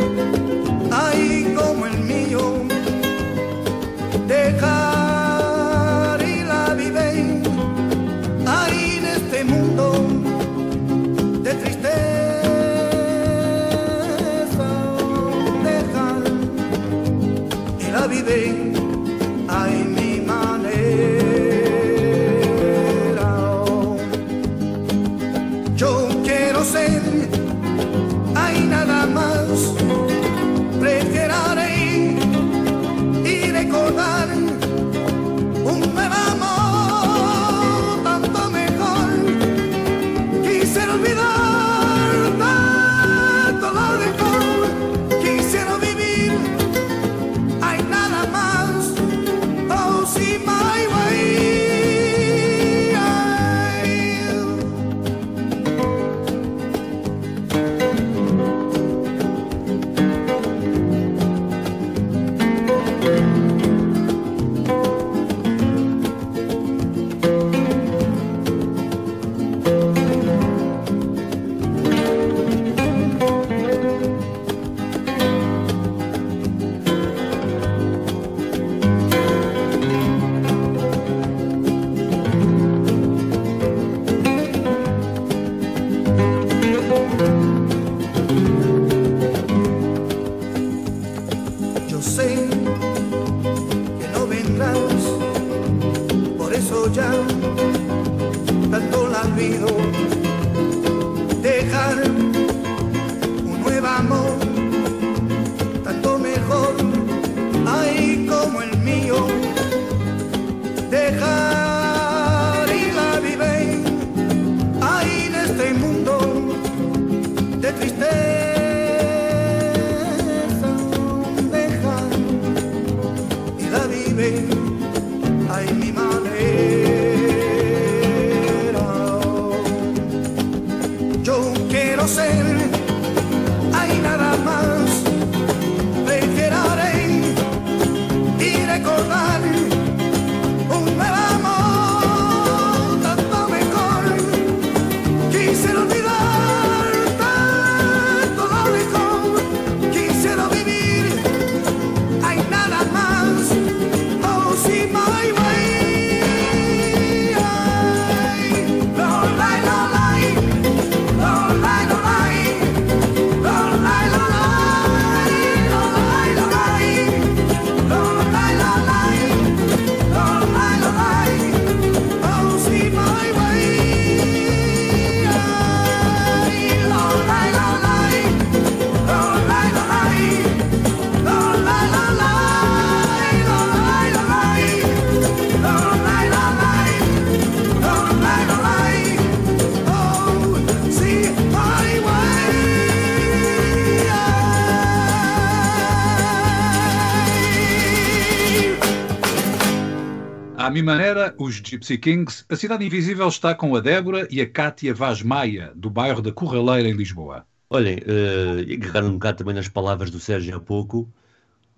[201.50, 205.74] os Gypsy Kings, a Cidade Invisível está com a Débora e a Cátia Vaz Maia,
[205.76, 207.44] do bairro da Corraleira, em Lisboa.
[207.72, 211.12] Olhem, uh, agarrando um bocado também nas palavras do Sérgio há pouco,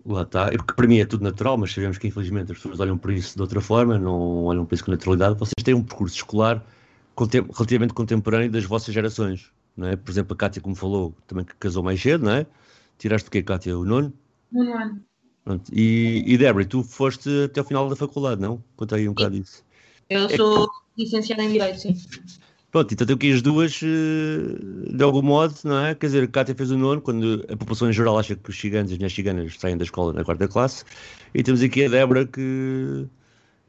[0.06, 2.82] lá está, é porque para mim é tudo natural, mas sabemos que infelizmente as pessoas
[2.82, 5.40] olham para isso de outra forma, não olham para isso com naturalidade.
[5.40, 6.62] Vocês têm um percurso escolar
[7.16, 9.96] contem relativamente contemporâneo das vossas gerações, não é?
[9.96, 12.46] Por exemplo, a Cátia, como falou, também que casou mais cedo, não é?
[12.98, 13.78] Tiraste o quê, Cátia?
[13.78, 14.14] O nono?
[14.52, 15.02] No ano.
[15.44, 15.72] Pronto.
[15.74, 18.64] E, e Débora, tu foste até ao final da faculdade, não?
[18.76, 19.64] Conta aí um bocado isso.
[20.10, 21.96] Eu sou licenciada em Direito, sim.
[22.72, 25.94] Pronto, então tem aqui as duas, eh, de algum modo, não é?
[25.94, 28.58] Quer dizer, a Cátia fez o nono, quando a população em geral acha que os
[28.58, 30.86] ciganos e as mulheres ciganas saem da escola na quarta classe,
[31.34, 33.08] e temos aqui a Débora que,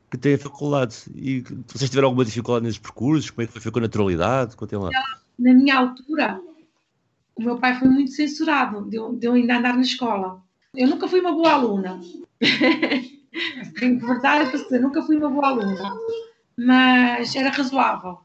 [0.09, 0.97] que tem a faculdade.
[1.17, 3.31] E vocês tiveram alguma dificuldade nesses percursos?
[3.31, 3.73] Como é que foi?
[3.73, 4.55] Com naturalidade?
[4.55, 4.91] Contem lá.
[5.37, 6.41] Na minha altura,
[7.35, 10.41] o meu pai foi muito censurado de eu, de eu ainda andar na escola.
[10.75, 12.01] Eu nunca fui uma boa aluna.
[13.79, 15.95] tenho verdade para dizer, nunca fui uma boa aluna,
[16.57, 18.21] mas era razoável.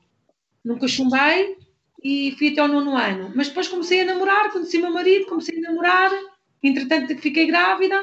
[0.64, 1.58] Nunca chumbei
[2.02, 3.34] e fui até ao nono ano.
[3.36, 6.10] Mas depois comecei a namorar, conheci meu marido, comecei a namorar,
[6.64, 8.02] entretanto que fiquei grávida,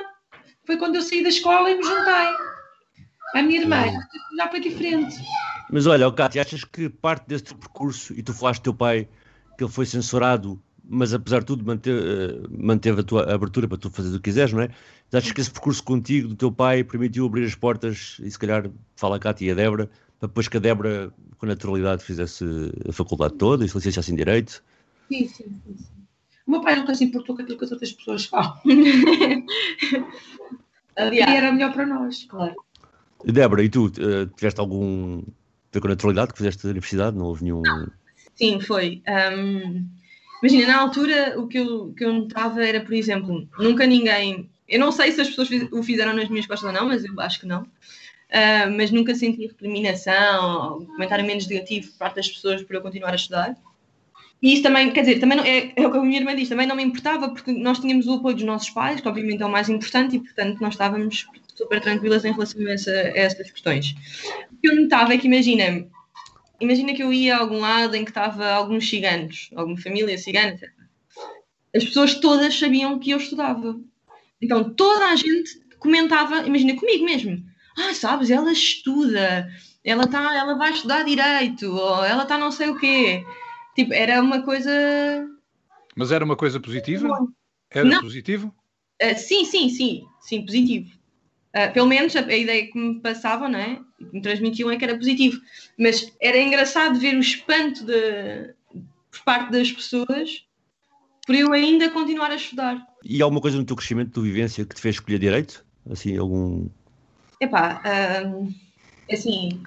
[0.66, 2.36] foi quando eu saí da escola e me juntei.
[3.34, 3.82] A minha irmã
[4.36, 5.16] já foi diferente.
[5.70, 9.08] Mas olha, Cátia, achas que parte desse teu percurso, e tu falaste do teu pai,
[9.56, 13.78] que ele foi censurado, mas apesar de tudo manteve, uh, manteve a tua abertura para
[13.78, 14.68] tu fazer o que quiseres, não é?
[15.10, 18.38] Mas achas que esse percurso contigo, do teu pai, permitiu abrir as portas, e se
[18.38, 22.44] calhar, fala a Cátia e a Débora, para depois que a Débora, com naturalidade, fizesse
[22.88, 24.62] a faculdade toda e se licenciasse em Direito?
[25.08, 25.76] Sim, sim, sim.
[25.76, 25.94] sim.
[26.46, 28.58] O meu pai nunca se importou com aquilo que as outras pessoas falam.
[30.96, 32.54] Aliás, e era melhor para nós, claro.
[33.24, 35.22] Débora, e tu, uh, tiveste algum
[35.74, 37.16] foi com naturalidade que fizeste a universidade?
[37.16, 37.60] Não houve nenhum.
[38.36, 39.02] Sim, foi.
[39.08, 39.84] Um,
[40.44, 44.50] imagina, na altura o que eu, que eu notava era, por exemplo, nunca ninguém.
[44.68, 47.18] Eu não sei se as pessoas o fizeram nas minhas costas ou não, mas eu
[47.18, 47.62] acho que não.
[47.62, 52.82] Uh, mas nunca senti recriminação ou comentário menos negativo por parte das pessoas por eu
[52.82, 53.56] continuar a estudar.
[54.42, 56.50] E isso também, quer dizer, também não, é, é o que a minha irmã diz,
[56.50, 59.46] também não me importava porque nós tínhamos o apoio dos nossos pais, que obviamente é
[59.46, 63.50] o mais importante, e portanto nós estávamos super tranquilas em relação a, essa, a essas
[63.50, 63.94] questões.
[64.52, 65.86] O que eu notava é que, imagina,
[66.60, 70.50] imagina que eu ia a algum lado em que estava alguns ciganos, alguma família cigana,
[70.50, 70.70] etc.
[71.74, 73.78] As pessoas todas sabiam que eu estudava.
[74.40, 77.44] Então toda a gente comentava, imagina comigo mesmo,
[77.78, 79.48] ah, sabes, ela estuda,
[79.84, 83.24] ela, tá, ela vai estudar direito, ou ela está não sei o quê.
[83.74, 84.70] Tipo, era uma coisa.
[85.96, 87.08] Mas era uma coisa positiva?
[87.70, 88.00] Era não.
[88.00, 88.54] positivo?
[89.02, 90.90] Uh, sim, sim, sim, sim, positivo.
[91.54, 93.80] Uh, pelo menos a, a, ideia que me passavam, não é?
[94.14, 95.40] Que me transmitiam é que era positivo.
[95.76, 98.54] Mas era engraçado ver o espanto de,
[99.10, 100.44] por parte das pessoas
[101.26, 102.86] por eu ainda continuar a estudar.
[103.02, 105.64] E alguma coisa no teu crescimento, tua vivência, que te fez escolher direito?
[105.90, 106.68] Assim, algum.
[107.40, 108.54] Epá, uh,
[109.10, 109.60] assim,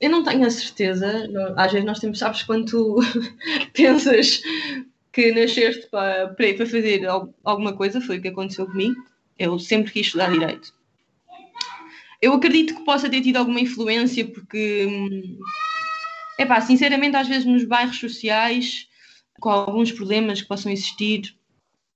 [0.00, 1.28] eu não tenho a certeza.
[1.56, 3.00] Às vezes nós temos, sabes, quando tu
[3.74, 4.42] pensas
[5.12, 7.04] que nasceste para, para fazer
[7.44, 8.96] alguma coisa, foi o que aconteceu comigo.
[9.38, 10.72] Eu sempre quis estudar Direito.
[12.22, 14.88] Eu acredito que possa ter tido alguma influência, porque,
[16.38, 18.86] é pá, sinceramente, às vezes nos bairros sociais,
[19.40, 21.34] com alguns problemas que possam existir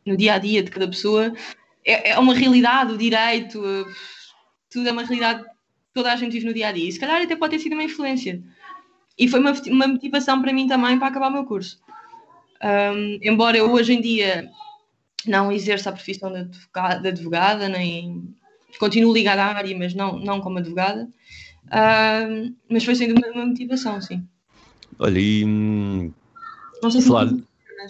[0.04, 1.32] no dia a dia de cada pessoa,
[1.84, 3.62] é, é uma realidade, o direito,
[4.68, 5.50] tudo é uma realidade que
[5.94, 6.88] toda a gente vive no dia a dia.
[6.88, 8.42] E se calhar até pode ter sido uma influência.
[9.16, 11.80] E foi uma, uma motivação para mim também para acabar o meu curso.
[12.62, 14.50] Um, embora eu hoje em dia
[15.24, 18.34] não exerça a profissão de advogada, de advogada nem
[18.78, 21.08] continuo ligada à área, mas não, não como advogada.
[21.66, 24.26] Uh, mas foi sendo uma, uma, motivação, sim.
[24.98, 25.44] Olha, e.
[25.44, 26.12] Hum,
[26.82, 27.32] não sei se falar...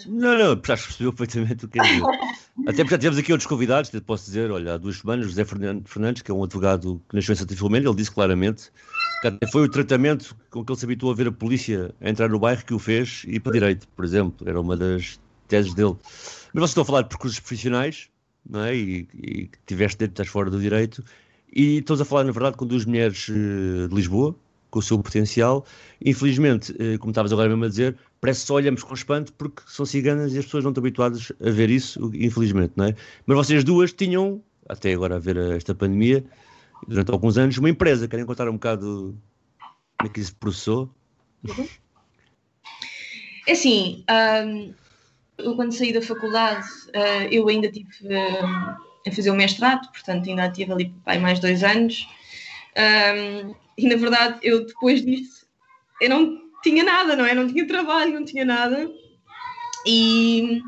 [0.05, 2.03] Não, não, já percebeu perfeitamente o que é dizer.
[2.67, 6.21] Até porque já tivemos aqui outros convidados, posso dizer, olha, há duas semanas, José Fernandes,
[6.21, 8.71] que é um advogado que nasceu em Santa Filomena, ele disse claramente
[9.39, 12.29] que foi o tratamento com que ele se habituou a ver a polícia a entrar
[12.29, 15.95] no bairro que o fez ir para direito, por exemplo, era uma das teses dele.
[16.53, 18.09] Mas vocês estão a falar de percursos profissionais,
[18.49, 18.75] não é?
[18.75, 21.03] E, e tiveste dentro, estás fora do direito.
[21.53, 24.35] E estamos a falar, na verdade, com duas mulheres uh, de Lisboa,
[24.69, 25.65] com o seu potencial.
[26.03, 29.61] Infelizmente, uh, como estavas agora mesmo a dizer, parece que só olhamos com espanto porque
[29.65, 32.95] são ciganas e as pessoas não estão habituadas a ver isso, infelizmente, não é?
[33.25, 36.23] Mas vocês duas tinham, até agora a ver esta pandemia,
[36.87, 38.07] durante alguns anos, uma empresa.
[38.07, 39.17] Querem contar um bocado
[39.97, 40.89] como é que isso processou?
[41.47, 41.67] Uhum.
[43.47, 44.03] É assim,
[44.45, 44.73] um
[45.37, 50.27] eu quando saí da faculdade, uh, eu ainda tive uh, a fazer o mestrado, portanto
[50.29, 52.07] ainda tive ali pai, mais dois anos.
[52.77, 55.47] Um, e na verdade, eu depois disso,
[56.01, 57.33] eu não tinha nada, não é?
[57.33, 58.89] Não tinha trabalho, não tinha nada.
[59.85, 60.61] E,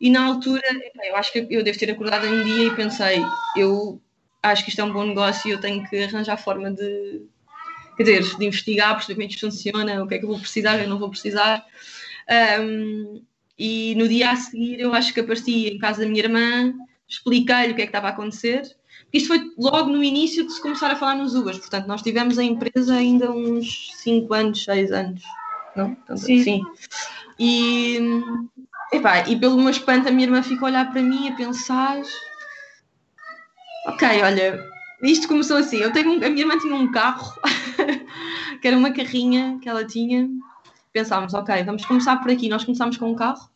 [0.00, 0.62] e na altura,
[1.04, 3.18] eu acho que eu devo ter acordado um dia e pensei,
[3.56, 4.00] eu
[4.42, 7.22] acho que isto é um bom negócio e eu tenho que arranjar forma de,
[7.96, 10.28] quer dizer, de investigar, perceber como é que isto funciona, o que é que eu
[10.28, 11.64] vou precisar, eu não vou precisar.
[12.60, 13.22] Um,
[13.58, 16.74] e no dia a seguir, eu acho que apareci em casa da minha irmã,
[17.08, 18.62] expliquei-lhe o que é que estava a acontecer.
[19.12, 22.38] Isto foi logo no início de se começar a falar nos Ubers, portanto, nós tivemos
[22.38, 25.22] a empresa ainda uns 5 anos, 6 anos.
[25.74, 25.94] Não?
[25.94, 26.42] Portanto, sim.
[26.42, 26.62] sim.
[27.38, 27.98] E,
[28.92, 32.00] epá, e pelo meu espanto, a minha irmã ficou a olhar para mim a pensar:
[33.86, 34.62] Ok, olha,
[35.02, 35.76] isto começou assim.
[35.76, 37.32] Eu tenho a minha irmã tinha um carro,
[38.60, 40.28] que era uma carrinha que ela tinha,
[40.96, 42.48] pensámos, ok, vamos começar por aqui.
[42.48, 43.50] Nós começámos com um carro.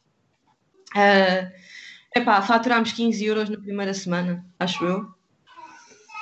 [0.94, 1.50] Uh,
[2.14, 5.07] epá, faturámos 15 euros na primeira semana, acho eu.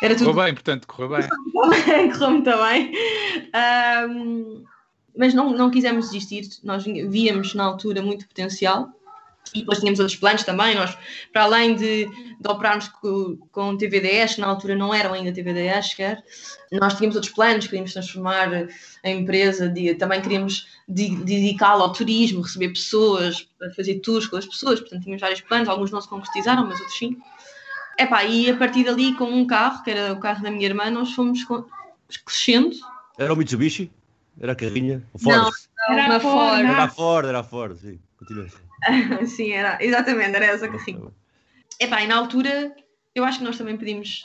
[0.00, 0.26] Era tudo...
[0.30, 1.28] Correu bem, portanto, correu bem.
[2.12, 2.92] correu muito bem.
[4.08, 4.64] Um,
[5.16, 8.88] mas não, não quisemos desistir, nós víamos na altura muito potencial.
[9.54, 10.74] E depois tínhamos outros planos também.
[10.74, 10.96] Nós,
[11.32, 15.90] para além de, de operarmos com, com TVDS, que na altura não eram ainda TVDS
[15.90, 16.22] sequer,
[16.72, 18.68] nós tínhamos outros planos, queríamos transformar
[19.04, 24.46] a empresa, de, também queríamos de, dedicá-la ao turismo, receber pessoas, fazer tours com as
[24.46, 24.80] pessoas.
[24.80, 27.16] Portanto, tínhamos vários planos, alguns não se concretizaram, mas outros sim.
[27.98, 30.88] Epá, e a partir dali, com um carro, que era o carro da minha irmã,
[30.90, 31.40] nós fomos
[32.24, 32.76] crescendo.
[33.18, 33.90] Era o Mitsubishi?
[34.40, 35.02] Era a carrinha?
[35.12, 35.36] O Ford?
[35.36, 36.60] Não, era a Ford.
[36.60, 37.98] Era a Ford, era a Ford, sim.
[38.18, 38.46] Continua.
[39.26, 41.10] sim, era, exatamente, era essa carrinha.
[41.80, 42.74] Epá, e na altura,
[43.14, 44.24] eu acho que nós também pedimos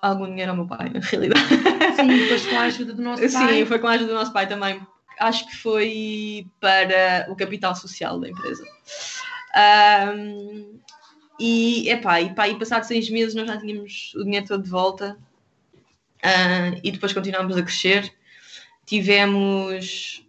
[0.00, 1.48] algum dinheiro ao meu pai, na realidade.
[1.96, 3.54] Sim, depois com a ajuda do nosso pai.
[3.54, 4.80] Sim, foi com a ajuda do nosso pai também.
[5.20, 8.64] Acho que foi para o capital social da empresa.
[10.16, 10.80] Um,
[11.38, 14.70] e, epá, e, pá, e passados seis meses nós já tínhamos o dinheiro todo de
[14.70, 15.16] volta
[16.24, 18.12] uh, e depois continuámos a crescer.
[18.84, 20.26] Tivemos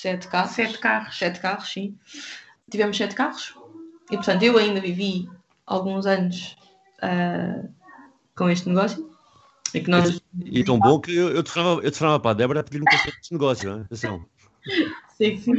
[0.00, 0.52] sete carros.
[0.52, 1.18] Sete carros.
[1.18, 1.98] Sete carros, sim.
[2.70, 3.54] Tivemos sete carros.
[4.10, 5.28] E, portanto, eu ainda vivi
[5.66, 6.56] alguns anos
[7.02, 7.68] uh,
[8.36, 9.10] com este negócio.
[9.74, 10.20] E, que nós...
[10.46, 12.80] e tão bom que eu, eu te falava, eu te para a Débora a pedir
[12.80, 13.82] um conselho deste negócio, não é?
[13.82, 14.26] Atenção.
[15.18, 15.52] Sim, sim.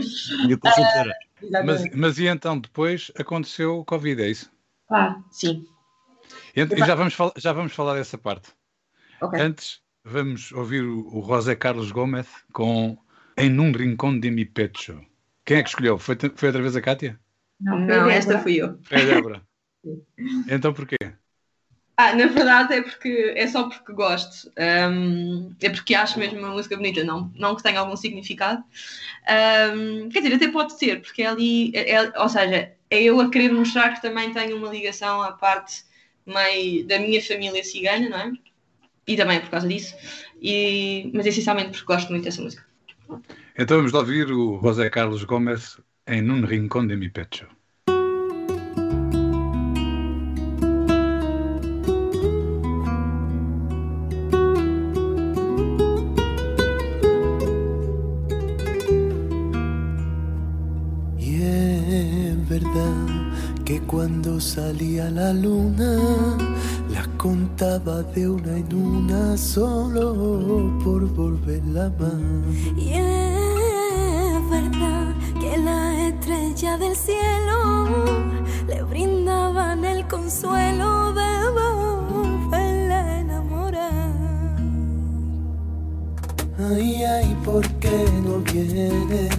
[0.46, 1.14] Minha consultora.
[1.44, 4.50] Uh, mas, mas e então depois aconteceu o Covid, é isso?
[4.90, 5.66] Ah, sim.
[6.56, 8.54] E, e já, vamos já vamos falar dessa parte.
[9.22, 9.42] Okay.
[9.42, 12.98] Antes, vamos ouvir o, o José Carlos Gomes com
[13.40, 15.00] Em um rincão de mi pecho.
[15.46, 15.98] Quem é que escolheu?
[15.98, 17.18] Foi, foi outra vez a Kátia?
[17.60, 18.78] Não, não esta fui eu.
[18.92, 19.42] É a Débora.
[20.50, 20.98] então porquê?
[21.96, 24.52] Ah, na verdade é porque é só porque gosto.
[24.58, 28.62] Um, é porque acho mesmo uma música bonita, não, não que tenha algum significado.
[29.74, 33.20] Um, quer dizer, até pode ser, porque é ali, é, é, ou seja, é eu
[33.22, 35.84] a querer mostrar que também tenho uma ligação à parte
[36.26, 38.32] meio da minha família cigana, não é?
[39.08, 39.96] E também por causa disso,
[40.42, 42.69] e, mas essencialmente porque gosto muito dessa música.
[43.58, 47.48] Então vamos lá ouvir o José Carlos Gomes em Um Rincón de Mi Pecho.
[63.88, 65.99] Cuando salía la luna,
[67.60, 72.14] contaba de una en una solo por volverla más.
[72.78, 78.24] Y es verdad que la estrella del cielo
[78.66, 84.56] le brindaban el consuelo de volverla a enamorar.
[86.72, 89.30] Ay, ay, ¿por qué no viene?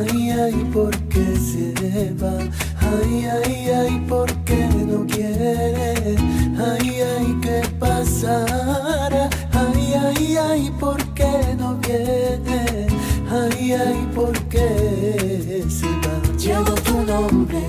[0.00, 2.71] Ay, ay, ¿por qué se va?
[2.94, 6.16] Ay, ay, ay, ¿por qué no quiere?
[6.58, 9.30] Ay, ay, ¿qué pasará?
[9.52, 12.86] Ay, ay, ay, ¿por qué no viene?
[13.30, 16.14] Ay, ay, ¿por qué se va?
[16.36, 17.62] Llevo tu nombre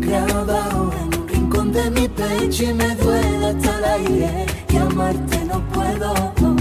[0.00, 5.44] grabado en un rincón de mi pecho y me duele hasta el aire y amarte
[5.44, 6.56] no puedo, no,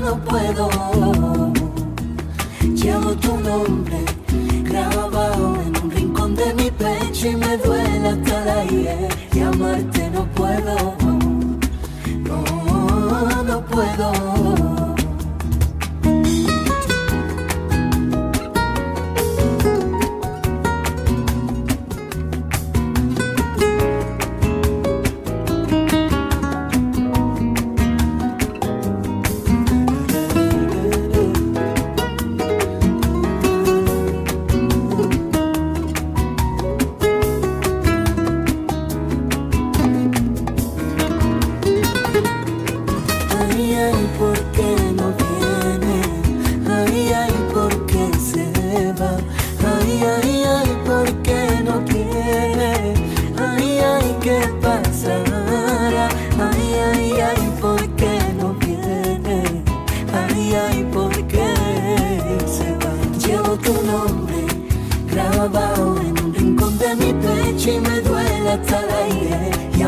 [0.00, 0.66] no puedo.
[2.74, 3.98] Llevo tu nombre
[4.64, 5.05] grabado
[7.28, 10.94] y me duele hasta el aire y amarte no puedo,
[12.24, 14.35] no, no puedo.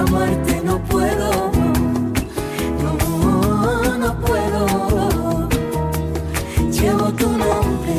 [0.09, 1.51] amarte no puedo,
[2.83, 5.49] no, no puedo.
[6.71, 7.95] Llevo tu nombre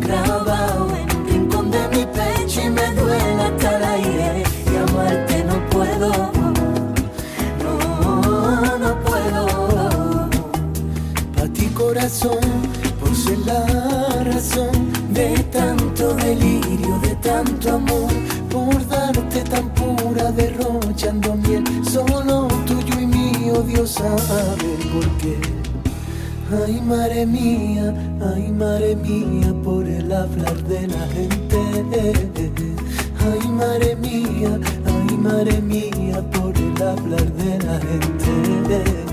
[0.00, 4.42] grabado en un rincón de mi pecho y me duele hasta el aire.
[4.72, 6.10] Y amarte no puedo,
[7.62, 10.28] no, no puedo.
[11.34, 12.40] Pa' ti corazón,
[13.00, 13.10] por
[13.46, 18.15] la razón de tanto delirio, de tanto amor
[23.86, 25.38] solo sabe por qué.
[26.64, 27.94] Ay, madre mía,
[28.34, 32.12] ay, madre mía, por el hablar de la gente.
[33.18, 39.05] Ay, madre mía, ay, madre mía, por el hablar de la gente.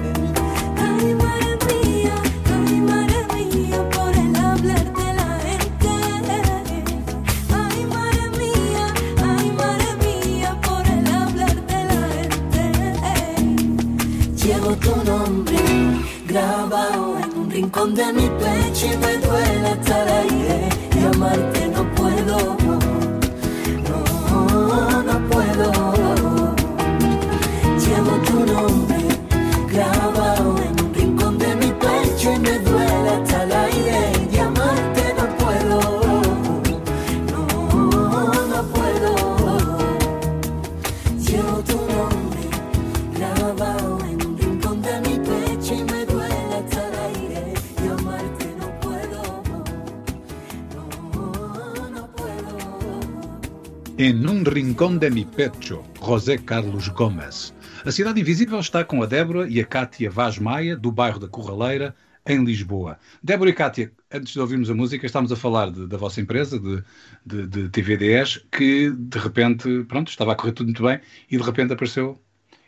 [54.06, 57.54] Em um rincão de mi pecho, José Carlos Gomes.
[57.86, 61.30] A Cidade Invisível está com a Débora e a Cátia Vaz Maia, do bairro da
[61.30, 61.96] Corraleira,
[62.28, 63.00] em Lisboa.
[63.24, 66.60] Débora e Cátia, antes de ouvirmos a música, estamos a falar de- da vossa empresa,
[66.60, 66.84] de,
[67.26, 71.00] de, de TV10, que de repente, pronto, estava a correr tudo muito bem
[71.32, 72.22] e de repente apareceu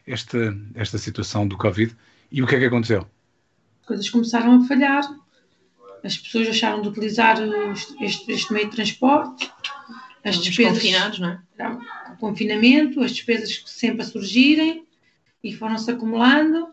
[0.08, 1.94] esta, esta situação do Covid.
[2.32, 3.06] E o que é que aconteceu?
[3.82, 5.04] As coisas começaram a falhar,
[6.02, 7.36] as pessoas deixaram de utilizar
[8.00, 9.52] este, este meio de transporte,
[10.30, 10.73] as despesas.
[10.73, 11.39] confinados, não é?
[12.13, 14.86] o confinamento, as despesas que sempre a surgirem
[15.43, 16.69] e foram-se acumulando.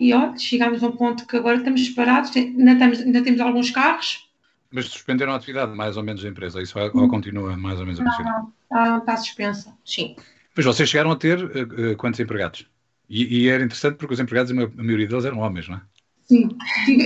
[0.00, 3.70] E olha, chegámos a um ponto que agora estamos parados, ainda, estamos- ainda temos alguns
[3.70, 4.28] carros,
[4.72, 6.62] Mas suspenderam a atividade, mais ou menos, da empresa.
[6.62, 8.46] Isso ou continua mais ou menos a funcionar?
[8.62, 9.76] está, está suspensa.
[9.84, 10.14] Sim.
[10.56, 12.64] Mas vocês chegaram a ter eh, quantos empregados?
[13.08, 15.76] E, e era interessante porque os empregados, a ma- a maioria deles eram homens, não
[15.76, 15.80] é?
[16.28, 16.48] Sim,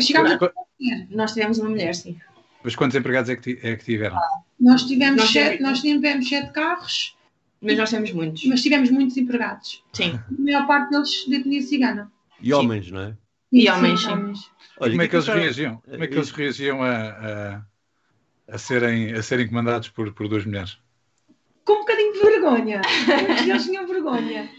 [0.03, 2.19] chegámos a Mas, Nós tivemos uma mulher, sim.
[2.65, 4.19] Mas quantos empregados é que, é que tiveram?
[4.59, 7.17] Nós tivemos, Nós sete, nós tivemos sete carros,
[7.61, 8.45] Mas nós temos muitos.
[8.47, 9.83] mas tivemos muitos empregados.
[9.93, 10.19] Sim.
[10.29, 12.11] A maior parte deles de etnia cigana.
[12.41, 13.17] E homens, não é?
[13.53, 14.11] E homens, sim.
[14.81, 15.77] Olha, Como é que eles acharam- reagiam?
[15.89, 17.63] Como é que eles reagiam a, a,
[18.55, 20.77] a serem, a serem comandados por, por duas mulheres?
[21.65, 22.81] Com um bocadinho de vergonha.
[23.45, 24.51] Deles tinham vergonha.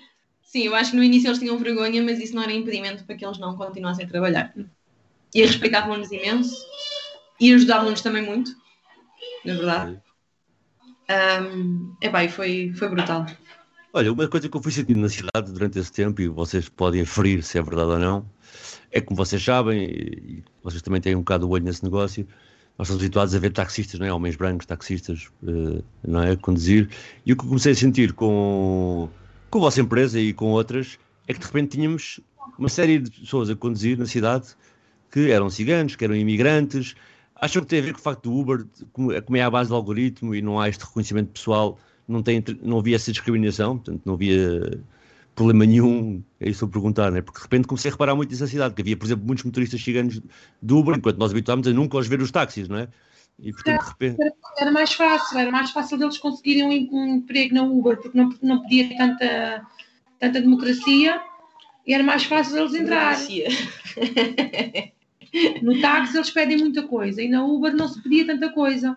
[0.41, 3.15] Sim, eu acho que no início eles tinham vergonha, mas isso não era impedimento para
[3.15, 4.53] que eles não continuassem a trabalhar.
[5.33, 6.55] E respeitavam-nos imenso
[7.39, 8.51] e ajudavam-nos também muito,
[9.43, 10.01] na verdade.
[11.09, 13.25] Um, epá, e foi, foi brutal.
[13.93, 17.01] Olha, uma coisa que eu fui sentindo na cidade durante esse tempo, e vocês podem
[17.01, 18.29] aferir se é verdade ou não,
[18.91, 22.27] é que, como vocês sabem, e vocês também têm um bocado o olho nesse negócio,
[22.77, 24.11] nós estamos habituados a ver taxistas, não é?
[24.11, 26.31] Homens brancos, taxistas, eh, não é?
[26.31, 26.89] A conduzir.
[27.25, 29.09] E o que eu comecei a sentir com,
[29.49, 32.19] com a vossa empresa e com outras é que de repente tínhamos
[32.59, 34.47] uma série de pessoas a conduzir na cidade
[35.09, 36.95] que eram ciganos, que eram imigrantes.
[37.45, 39.69] Acham que tem a ver com o facto do Uber, como como é à base
[39.69, 41.77] do algoritmo e não há este reconhecimento pessoal
[42.07, 44.81] não, tem, não havia essa discriminação, portanto não havia
[45.35, 47.21] problema nenhum, é isso a perguntar, né?
[47.21, 49.83] porque de repente comecei a reparar muito nessa cidade, que havia, por exemplo, muitos motoristas
[49.83, 50.21] ciganos
[50.61, 52.87] do Uber, enquanto nós habituámos a nunca os ver os táxis, não é?
[53.37, 57.53] E portanto, de repente, Era mais fácil, era mais fácil deles conseguirem um, um emprego
[57.53, 59.67] na Uber, porque não, não podia tanta,
[60.19, 61.21] tanta democracia,
[61.85, 63.27] e era mais fácil eles entrarem.
[63.27, 64.91] Democracia.
[65.61, 68.95] No táxi eles pedem muita coisa, e na Uber não se pedia tanta coisa.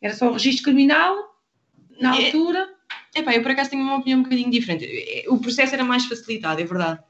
[0.00, 1.16] Era só o registro criminal,
[2.00, 2.26] na É.
[2.26, 2.68] altura,
[3.14, 4.86] Epá, eu por acaso tenho uma opinião um bocadinho diferente.
[5.28, 7.00] O processo era mais facilitado, é verdade.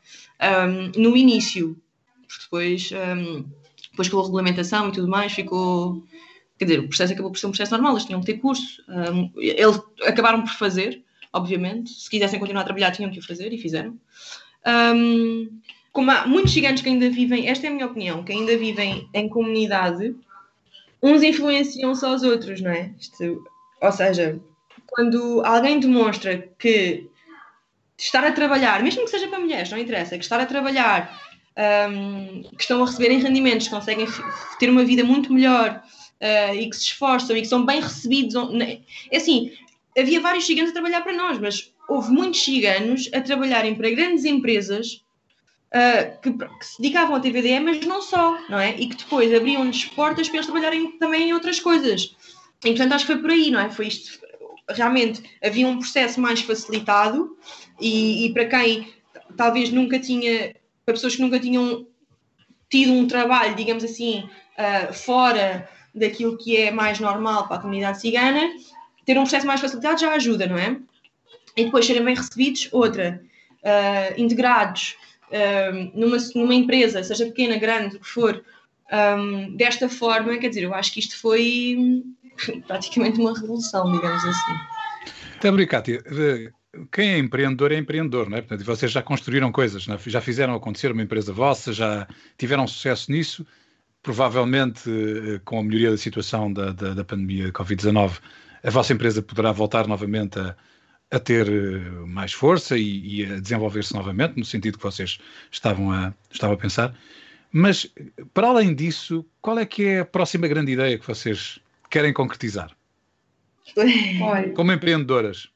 [0.41, 1.77] Um, no início,
[2.41, 3.45] depois, um,
[3.91, 6.05] depois com a regulamentação e tudo mais, ficou.
[6.59, 8.83] Quer dizer, o processo acabou por ser um processo normal, eles tinham que ter curso.
[8.89, 11.91] Um, eles acabaram por fazer, obviamente.
[11.91, 13.99] Se quisessem continuar a trabalhar, tinham que o fazer e fizeram.
[14.67, 15.61] Um,
[15.99, 19.09] como há muitos gigantes que ainda vivem, esta é a minha opinião, que ainda vivem
[19.13, 20.15] em comunidade,
[21.03, 22.93] uns influenciam-se aos outros, não é?
[23.01, 23.45] Isto,
[23.83, 24.39] ou seja,
[24.87, 27.09] quando alguém demonstra que
[27.99, 31.21] estar a trabalhar, mesmo que seja para mulheres, não interessa, que estar a trabalhar,
[31.91, 34.07] hum, que estão a receberem rendimentos, conseguem
[34.61, 35.83] ter uma vida muito melhor
[36.21, 38.35] ah, e que se esforçam e que são bem recebidos.
[38.53, 39.51] ne- É assim,
[39.99, 44.25] havia vários ciganos a trabalhar para nós, mas houve muitos ciganos a trabalharem para grandes
[44.25, 45.03] empresas
[45.73, 48.75] ah, que, que se dedicavam à TVDE, mas não só, não é?
[48.77, 52.17] E que depois abriam-lhes portas para eles trabalharem também em outras coisas.
[52.65, 53.71] E portanto acho que foi por aí, não é?
[53.71, 54.19] Foi isto.
[54.71, 57.37] Realmente havia um processo mais facilitado
[57.81, 58.93] e, e para quem
[59.37, 60.55] talvez nunca tinha,
[60.85, 61.87] para pessoas que nunca tinham
[62.71, 68.01] tido um trabalho, digamos assim, ah, fora daquilo que é mais normal para a comunidade
[68.01, 68.41] cigana,
[69.05, 70.79] ter um processo mais facilitado já ajuda, não é?
[71.57, 73.23] E depois serem bem recebidos, outra,
[73.65, 74.97] ah, integrados
[75.95, 78.43] numa, numa empresa, seja pequena, grande, o que for,
[78.91, 82.05] ahm, desta forma, quer dizer, eu acho que isto foi
[82.67, 84.55] praticamente uma revolução, digamos assim.
[85.41, 86.03] Débora e Cátia,
[86.93, 88.43] quem é empreendedor é empreendedor, não é?
[88.43, 89.99] Portanto, vocês já construíram coisas, é?
[90.07, 92.07] já fizeram acontecer uma empresa vossa, já
[92.37, 93.47] tiveram sucesso nisso.
[94.03, 98.21] Provavelmente, eh, com a melhoria da situação da, da, da pandemia Covid-19,
[98.63, 100.55] a vossa empresa poderá voltar novamente a,
[101.11, 105.19] a ter eh, mais força e, e a desenvolver-se novamente, no sentido que vocês
[105.51, 106.95] estavam a, estavam a pensar.
[107.51, 107.91] Mas,
[108.35, 112.77] para além disso, qual é que é a próxima grande ideia que vocês querem concretizar?
[114.23, 115.49] Olha, Como empreendedoras?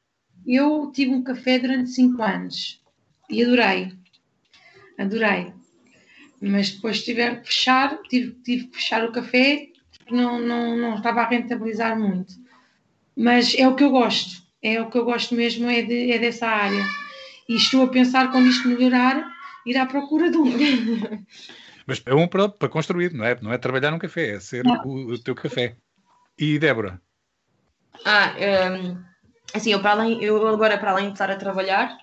[0.45, 2.81] eu tive um café durante cinco anos
[3.29, 3.93] e adorei.
[4.97, 5.53] Adorei.
[6.41, 10.95] Mas depois tiveram que fechar, tive, tive que fechar o café, porque não, não, não
[10.95, 12.33] estava a rentabilizar muito.
[13.15, 16.17] Mas é o que eu gosto, é o que eu gosto mesmo, é, de, é
[16.17, 16.83] dessa área.
[17.47, 19.29] E estou a pensar, quando isto melhorar,
[19.65, 20.45] ir à procura de um.
[21.85, 23.37] Mas é um para, para construir, não é?
[23.41, 25.75] Não é trabalhar num café, é ser o, o teu café.
[26.39, 27.01] E Débora?
[28.05, 28.33] Ah,
[28.71, 28.97] hum,
[29.53, 31.97] assim, eu, para além, eu agora, para além de estar a trabalhar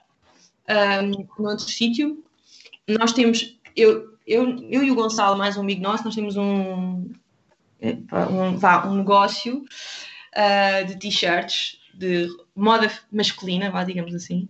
[1.02, 2.22] hum, noutro sítio,
[2.86, 7.10] nós temos, eu, eu, eu e o Gonçalo, mais um amigo nosso, nós temos um,
[7.80, 9.64] um, um negócio
[10.34, 14.48] ah, de t-shirts, de moda masculina, vá, digamos assim.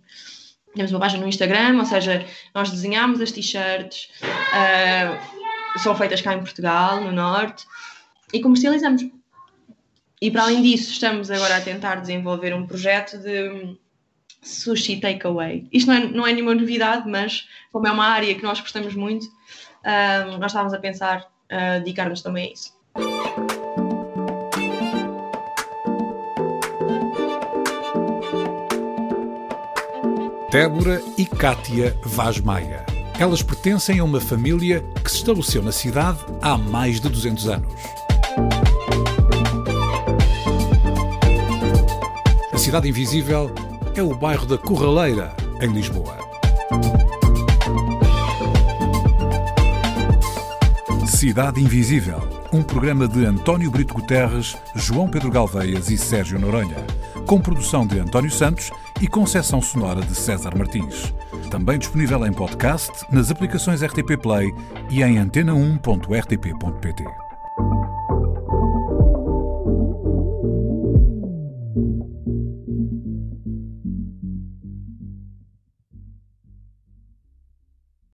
[0.74, 2.24] Temos uma página no Instagram, ou seja,
[2.54, 4.08] nós desenhamos as t-shirts,
[4.52, 5.18] ah,
[5.78, 7.66] são feitas cá em Portugal, no Norte,
[8.32, 9.02] e comercializamos.
[10.22, 13.76] E para além disso, estamos agora a tentar desenvolver um projeto de
[14.42, 15.66] sushi takeaway.
[15.72, 18.94] Isto não é, não é nenhuma novidade, mas como é uma área que nós gostamos
[18.94, 19.26] muito,
[19.84, 23.39] ah, nós estávamos a pensar ah, dedicar-nos também a isso.
[30.50, 32.84] Débora e Cátia Vaz Maia.
[33.20, 37.72] Elas pertencem a uma família que se estabeleceu na cidade há mais de 200 anos.
[42.52, 43.48] A Cidade Invisível
[43.94, 46.18] é o bairro da Corraleira, em Lisboa.
[51.06, 56.84] Cidade Invisível, um programa de António Brito Guterres, João Pedro Galveias e Sérgio Noronha,
[57.24, 61.12] com produção de António Santos e concessão sonora de César Martins.
[61.50, 64.52] Também disponível em podcast, nas aplicações RTP Play
[64.90, 67.29] e em antena1.rtp.pt.